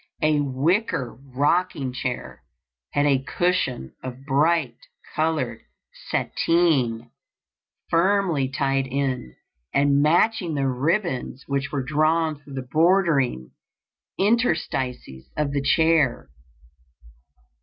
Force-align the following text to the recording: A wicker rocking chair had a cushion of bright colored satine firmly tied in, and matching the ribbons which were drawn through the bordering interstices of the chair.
A 0.23 0.39
wicker 0.39 1.13
rocking 1.35 1.93
chair 1.93 2.41
had 2.93 3.05
a 3.05 3.21
cushion 3.23 3.93
of 4.03 4.25
bright 4.25 4.75
colored 5.15 5.61
satine 6.09 7.11
firmly 7.87 8.47
tied 8.49 8.87
in, 8.87 9.35
and 9.75 10.01
matching 10.01 10.55
the 10.55 10.67
ribbons 10.67 11.43
which 11.45 11.71
were 11.71 11.83
drawn 11.83 12.39
through 12.39 12.53
the 12.55 12.67
bordering 12.71 13.51
interstices 14.17 15.29
of 15.37 15.51
the 15.51 15.61
chair. 15.61 16.31